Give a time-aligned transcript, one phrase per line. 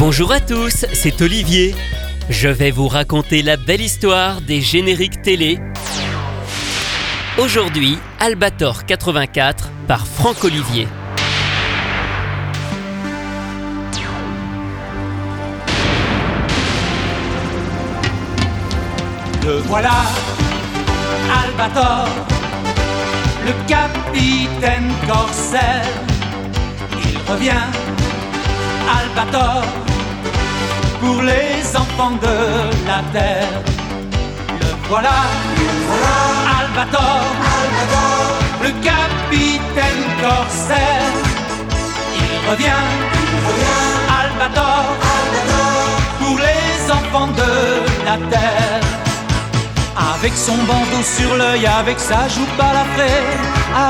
[0.00, 1.74] Bonjour à tous, c'est Olivier.
[2.30, 5.58] Je vais vous raconter la belle histoire des génériques télé.
[7.36, 10.88] Aujourd'hui, Albator 84 par Franck Olivier.
[19.44, 20.06] Le voilà,
[21.44, 22.08] Albator,
[23.44, 25.84] le capitaine corsaire.
[27.04, 27.52] Il revient,
[28.88, 29.62] Albator,
[31.10, 32.36] pour les enfants de
[32.90, 33.62] la terre.
[34.60, 35.18] Le voilà,
[36.58, 37.22] Albator,
[38.64, 41.14] le capitaine corsaire.
[42.20, 42.86] Il revient,
[44.20, 44.84] Albator,
[46.20, 47.52] pour les enfants de
[48.08, 48.82] la terre.
[50.14, 53.22] Avec son bandeau sur l'œil, avec sa joue balafrée,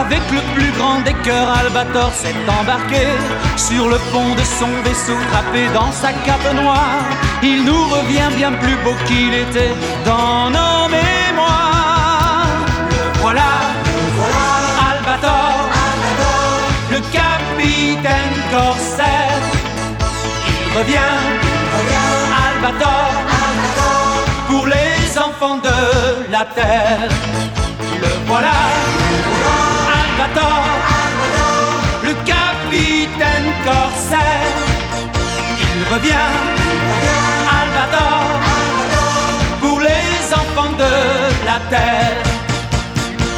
[0.00, 3.04] avec le plus grand des cœurs, Albator s'est embarqué
[3.56, 7.04] sur le pont de son vaisseau, trappé dans sa cape noire.
[7.42, 12.46] Il nous revient bien plus beau qu'il était dans nos mémoires.
[12.90, 13.50] Le voilà,
[14.90, 15.54] Albator,
[16.94, 19.42] le capitaine corsaire.
[20.52, 21.16] Il revient,
[22.46, 23.10] Albator,
[24.48, 25.78] pour les enfants de
[26.34, 27.08] la terre.
[28.02, 28.56] Le voilà,
[29.08, 29.39] Albator,
[35.90, 36.30] Il revient,
[37.60, 38.22] Albator,
[39.60, 42.22] pour les enfants de la terre.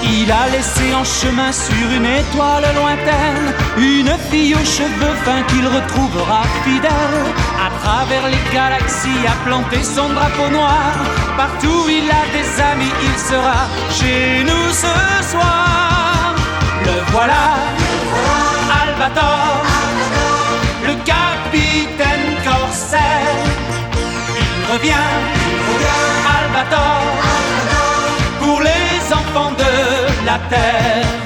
[0.05, 5.67] Il a laissé en chemin sur une étoile lointaine une fille aux cheveux fins qu'il
[5.67, 7.25] retrouvera fidèle.
[7.59, 10.93] À travers les galaxies a planté son drapeau noir.
[11.39, 14.73] Partout il a des amis, il sera chez nous
[24.85, 25.97] Il revient,
[26.39, 27.03] Albator,
[28.41, 31.22] pour les enfants de la terre.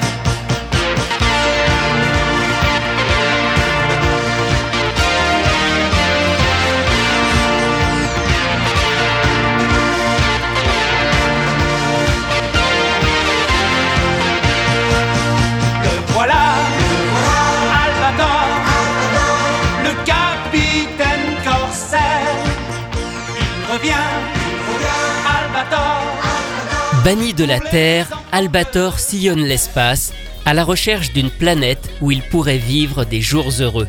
[27.03, 30.13] Banni de la Terre, Albator sillonne l'espace
[30.45, 33.87] à la recherche d'une planète où il pourrait vivre des jours heureux.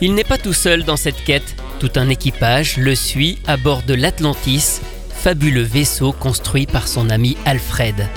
[0.00, 3.82] Il n'est pas tout seul dans cette quête, tout un équipage le suit à bord
[3.82, 4.80] de l'Atlantis,
[5.10, 8.08] fabuleux vaisseau construit par son ami Alfred.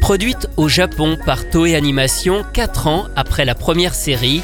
[0.00, 4.42] Produite au Japon par Toei Animation 4 ans après la première série,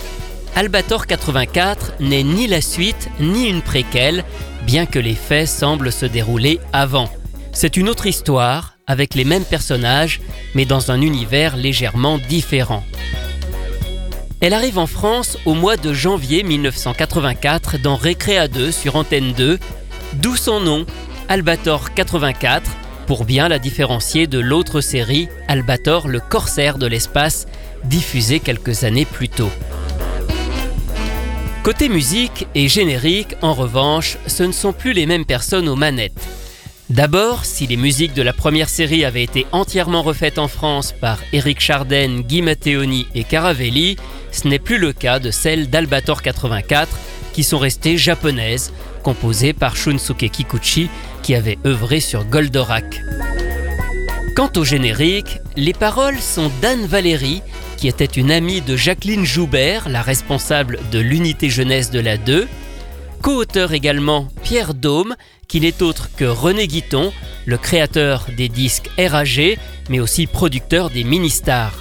[0.56, 4.25] Albator 84 n'est ni la suite ni une préquelle,
[4.62, 7.11] bien que les faits semblent se dérouler avant.
[7.53, 10.22] C'est une autre histoire, avec les mêmes personnages,
[10.55, 12.83] mais dans un univers légèrement différent.
[14.41, 19.59] Elle arrive en France au mois de janvier 1984 dans Récréa 2 sur Antenne 2,
[20.15, 20.87] d'où son nom,
[21.28, 22.71] Albator 84,
[23.06, 27.44] pour bien la différencier de l'autre série, Albator le corsaire de l'espace,
[27.84, 29.50] diffusée quelques années plus tôt.
[31.66, 36.25] Côté musique et générique, en revanche, ce ne sont plus les mêmes personnes aux manettes.
[36.91, 41.19] D'abord, si les musiques de la première série avaient été entièrement refaites en France par
[41.32, 43.97] Eric Charden, Guy Matteoni et Caravelli,
[44.31, 46.88] ce n'est plus le cas de celles d'Albator 84
[47.32, 48.72] qui sont restées japonaises,
[49.03, 50.88] composées par Shunsuke Kikuchi
[51.25, 53.03] qui avait œuvré sur Goldorak.
[54.37, 57.43] Quant au générique, les paroles sont d'Anne Valéry,
[57.76, 62.48] qui était une amie de Jacqueline Joubert, la responsable de l'unité jeunesse de la 2,
[63.22, 65.14] co-auteur également Pierre Dôme,
[65.48, 67.12] qui n'est autre que René Guiton,
[67.44, 71.78] le créateur des disques RAG, mais aussi producteur des mini-stars.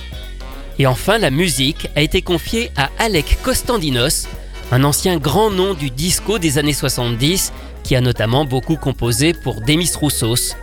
[0.77, 4.27] Et enfin, la musique a été confiée à Alec Kostandinos,
[4.71, 7.53] un ancien grand nom du disco des années 70,
[7.83, 10.55] qui a notamment beaucoup composé pour Demis Roussos.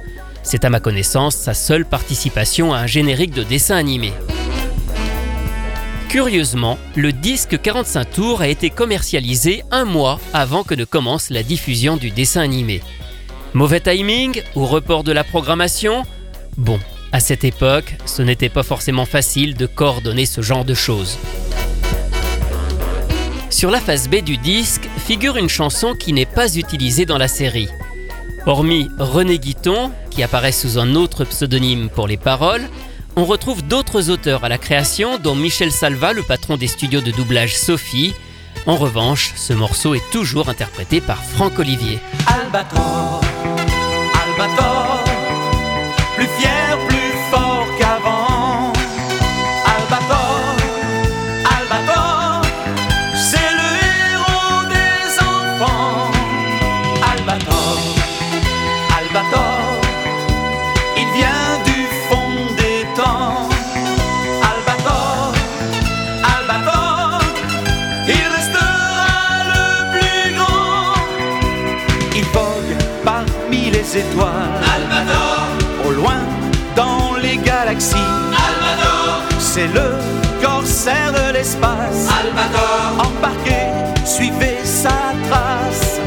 [0.42, 4.12] C'est à ma connaissance sa seule participation à un générique de dessin animé.
[6.12, 11.42] Curieusement, le disque 45 tours a été commercialisé un mois avant que ne commence la
[11.42, 12.82] diffusion du dessin animé.
[13.54, 16.02] Mauvais timing ou report de la programmation?
[16.58, 16.78] Bon,
[17.12, 21.16] à cette époque, ce n'était pas forcément facile de coordonner ce genre de choses.
[23.48, 27.28] Sur la face B du disque figure une chanson qui n'est pas utilisée dans la
[27.28, 27.70] série.
[28.44, 32.68] Hormis René Guiton, qui apparaît sous un autre pseudonyme pour les paroles,
[33.16, 37.10] on retrouve d'autres auteurs à la création, dont Michel Salva, le patron des studios de
[37.10, 38.14] doublage Sophie,
[38.66, 41.98] En revanche, ce morceau est toujours interprété par Franck Olivier.
[82.18, 83.06] Albator.
[83.06, 83.60] Embarqué,
[84.04, 84.98] suivez sa
[85.28, 86.00] trace.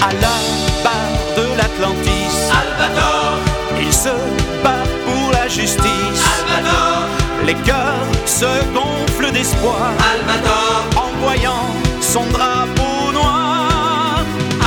[0.00, 0.36] À la
[0.84, 2.36] barre de l'Atlantis.
[2.60, 3.38] Albator.
[3.80, 4.14] Il se
[4.62, 6.24] bat pour la justice.
[6.48, 7.08] Albator.
[7.46, 9.90] Les cœurs se gonflent d'espoir.
[10.12, 10.84] Albator.
[11.04, 11.66] En voyant
[12.00, 14.22] son drapeau noir.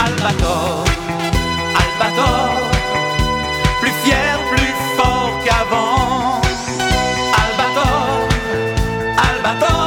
[0.06, 0.84] Albator.
[2.00, 2.50] Albator,
[3.82, 6.42] plus fier, plus fort qu'avant.
[7.42, 8.28] Albator,
[9.28, 9.87] Albator,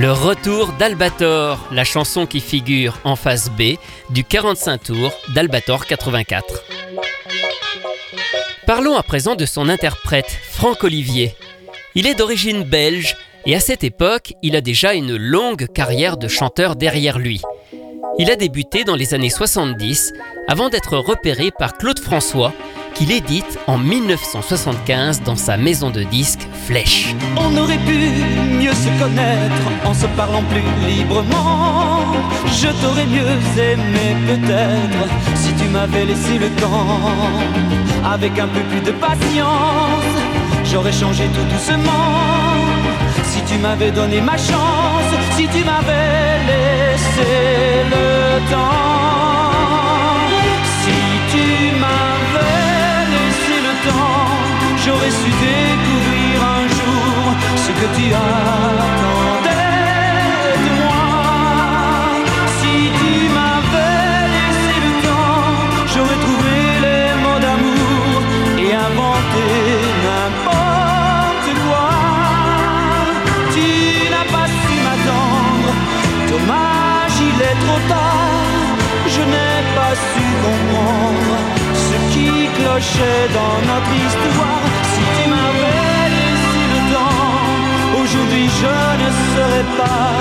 [0.00, 3.74] Le retour d'Albator, la chanson qui figure en face B
[4.08, 6.64] du 45 tours d'Albator 84.
[8.66, 11.34] Parlons à présent de son interprète, Franck Olivier.
[11.94, 13.14] Il est d'origine belge
[13.44, 17.42] et à cette époque, il a déjà une longue carrière de chanteur derrière lui.
[18.18, 20.14] Il a débuté dans les années 70
[20.48, 22.54] avant d'être repéré par Claude François,
[22.94, 27.14] qu'il édite en 1975 dans sa maison de disques Flèche.
[27.36, 32.04] On aurait pu se connaître en se parlant plus librement.
[32.60, 33.30] Je t'aurais mieux
[33.70, 35.02] aimé peut-être
[35.34, 37.00] si tu m'avais laissé le temps.
[38.04, 40.14] Avec un peu plus de patience,
[40.64, 42.14] j'aurais changé tout doucement.
[43.24, 47.30] Si tu m'avais donné ma chance, si tu m'avais laissé
[47.94, 48.80] le temps.
[50.82, 50.98] Si
[51.32, 51.46] tu
[51.82, 54.26] m'avais laissé le temps,
[54.84, 55.30] j'aurais su
[88.60, 90.12] je ne serais pas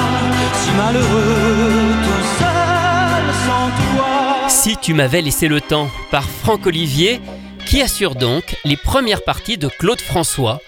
[0.54, 4.50] si malheureux tout seul sans toi.
[4.50, 7.20] Si tu m'avais laissé le temps par Franck Olivier,
[7.66, 10.62] qui assure donc les premières parties de Claude François.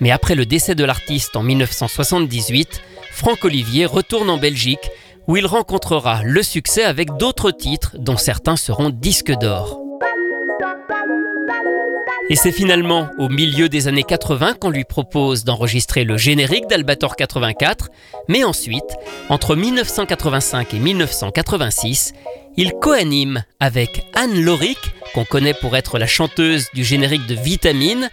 [0.00, 2.80] Mais après le décès de l'artiste en 1978,
[3.10, 4.90] Franck Olivier retourne en Belgique
[5.26, 9.78] où il rencontrera le succès avec d'autres titres dont certains seront disques d'or.
[12.32, 17.14] Et c'est finalement au milieu des années 80 qu'on lui propose d'enregistrer le générique d'Albator
[17.14, 17.90] 84,
[18.26, 18.96] mais ensuite,
[19.28, 22.14] entre 1985 et 1986,
[22.56, 24.78] il coanime avec Anne Lorick,
[25.12, 28.08] qu'on connaît pour être la chanteuse du générique de Vitamine,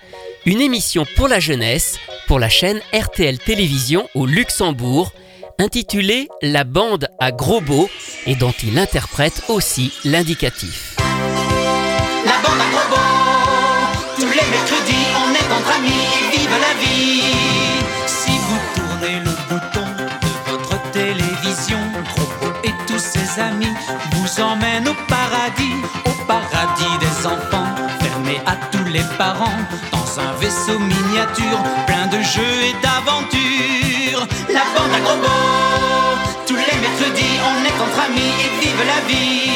[0.45, 1.97] une émission pour la jeunesse
[2.27, 5.13] pour la chaîne RTL Télévision au Luxembourg,
[5.59, 7.89] intitulée La bande à gros beau
[8.27, 10.98] et dont il interprète aussi l'indicatif.
[24.12, 27.69] Vous emmènent au paradis, au paradis des enfants,
[28.01, 29.60] fermé à tous les parents,
[29.91, 34.27] dans un vaisseau miniature, plein de jeux et d'aventures.
[34.50, 35.39] La bande à gros
[36.48, 39.51] tous les mercredis, on est entre amis et vive la vie.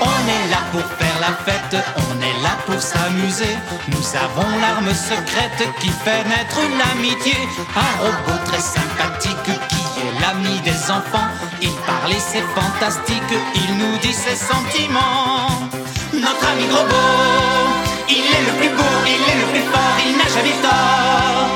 [0.00, 3.56] On est là pour faire la fête, on est là pour s'amuser.
[3.88, 7.36] Nous avons l'arme secrète qui fait naître l'amitié.
[7.76, 9.79] Un robot très sympathique qui
[10.20, 11.30] l'ami des enfants.
[11.62, 15.68] Il parle et c'est fantastique, il nous dit ses sentiments.
[16.12, 17.74] Notre ami robot,
[18.08, 21.52] il est le plus beau, il est le plus fort, il n'a jamais tort.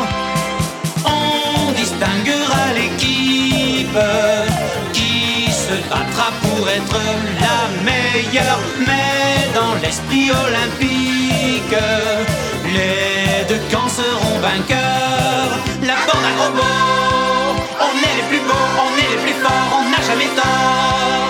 [1.05, 3.99] On distinguera l'équipe
[4.93, 7.01] qui se battra pour être
[7.41, 11.77] la meilleure, mais dans l'esprit olympique,
[12.73, 15.59] les deux camps seront vainqueurs.
[15.83, 17.34] La bande à on
[19.43, 21.29] on n'a jamais tort.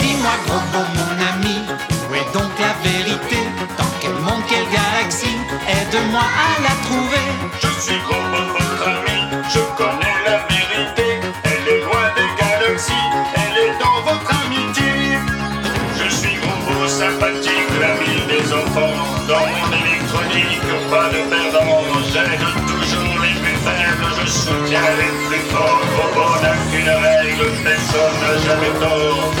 [0.00, 1.56] Dis-moi, gros beau, mon ami,
[2.10, 3.38] où est donc la vérité?
[3.78, 5.38] Dans quel monde, quelle galaxie
[5.68, 7.26] Aide-moi à la trouver?
[7.62, 9.18] Je suis gros votre ami,
[9.54, 11.20] je connais la vérité.
[11.44, 15.18] Elle est loin des galaxies, elle est dans votre amitié.
[15.98, 18.96] Je suis gros sympathique, l'ami des enfants.
[19.28, 21.82] Dans mon électronique, pas de perdant.
[22.12, 22.41] J'aide
[24.24, 25.80] je soutiens les plus forts.
[25.98, 29.32] Robot n'a qu'une règle, personne n'a jamais tort.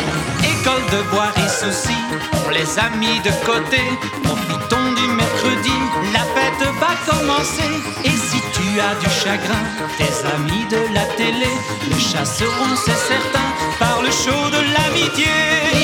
[0.52, 3.82] École de boire et soucis, pour les amis de côté.
[4.22, 5.76] Profitons du mercredi,
[6.12, 7.72] la fête va commencer.
[8.04, 9.62] Et si tu as du chagrin,
[9.98, 11.52] tes amis de la télé
[11.90, 13.48] le chasseront, c'est certain,
[13.78, 15.82] par le show de l'amitié.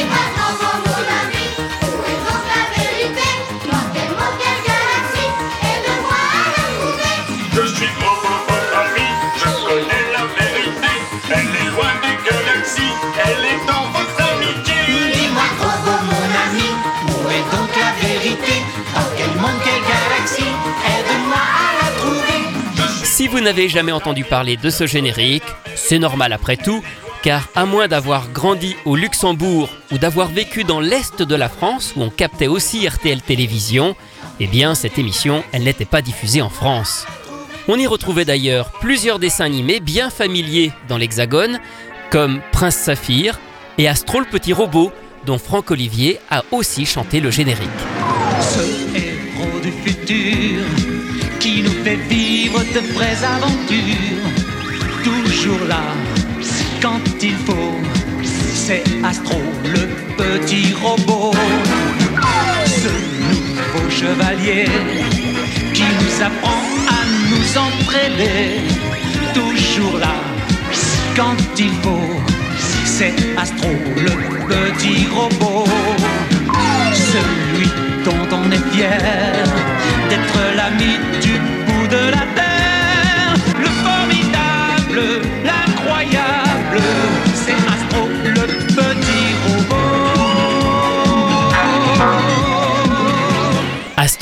[23.18, 25.42] Si vous n'avez jamais entendu parler de ce générique,
[25.74, 26.84] c'est normal après tout,
[27.24, 31.94] car à moins d'avoir grandi au Luxembourg ou d'avoir vécu dans l'Est de la France
[31.96, 33.96] où on captait aussi RTL Télévision,
[34.38, 37.06] eh bien cette émission, elle n'était pas diffusée en France.
[37.66, 41.58] On y retrouvait d'ailleurs plusieurs dessins animés bien familiers dans l'Hexagone,
[42.12, 43.40] comme Prince Saphir
[43.78, 44.92] et Astro petit robot,
[45.26, 47.68] dont Franck Olivier a aussi chanté le générique.
[51.96, 54.28] Vivre de vraies aventures.
[55.04, 55.82] Toujours là
[56.82, 57.74] quand il faut,
[58.22, 61.32] c'est Astro le petit robot.
[62.66, 62.92] Ce
[63.28, 64.66] nouveau chevalier
[65.74, 68.60] qui nous apprend à nous entraîner.
[69.34, 70.14] Toujours là
[71.16, 72.14] quand il faut,
[72.84, 74.12] c'est Astro le
[74.48, 75.64] petit robot.
[76.92, 77.68] Celui
[78.04, 79.67] dont on est fier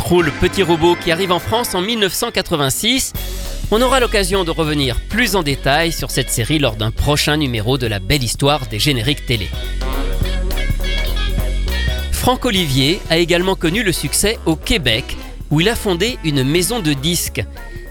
[0.06, 3.12] Astro, le petit robot qui arrive en France en 1986.
[3.72, 7.76] On aura l'occasion de revenir plus en détail sur cette série lors d'un prochain numéro
[7.76, 9.48] de la belle histoire des génériques télé.
[12.12, 15.16] Franck Olivier a également connu le succès au Québec,
[15.50, 17.44] où il a fondé une maison de disques.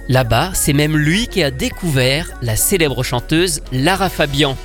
[0.08, 4.56] Là-bas, c'est même lui qui a découvert la célèbre chanteuse Lara Fabian.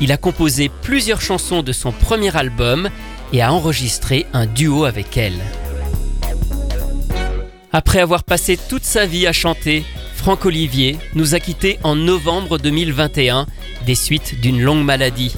[0.00, 2.88] Il a composé plusieurs chansons de son premier album
[3.34, 5.42] et a enregistré un duo avec elle.
[7.78, 12.56] Après avoir passé toute sa vie à chanter, Franck Olivier nous a quittés en novembre
[12.56, 13.44] 2021
[13.84, 15.36] des suites d'une longue maladie.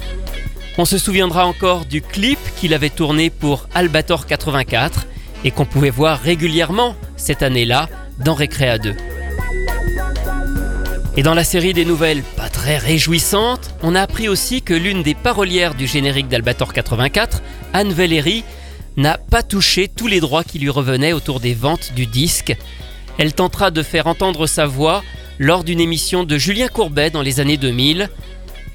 [0.77, 5.05] On se souviendra encore du clip qu'il avait tourné pour Albator 84
[5.43, 8.95] et qu'on pouvait voir régulièrement cette année-là dans Récréa 2.
[11.17, 15.03] Et dans la série des nouvelles pas très réjouissantes, on a appris aussi que l'une
[15.03, 17.41] des parolières du générique d'Albator 84,
[17.73, 18.45] Anne Valéry,
[18.97, 22.55] n'a pas touché tous les droits qui lui revenaient autour des ventes du disque.
[23.17, 25.03] Elle tentera de faire entendre sa voix
[25.39, 28.09] lors d'une émission de Julien Courbet dans les années 2000.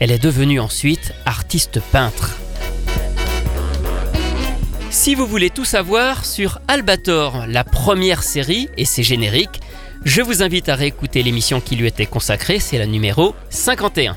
[0.01, 2.37] Elle est devenue ensuite artiste peintre.
[4.91, 9.61] Si vous voulez tout savoir sur Albator, la première série et ses génériques,
[10.05, 14.17] je vous invite à réécouter l'émission qui lui était consacrée, c'est la numéro 51.